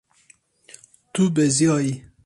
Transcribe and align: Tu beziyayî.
Tu 1.13 1.23
beziyayî. 1.35 1.93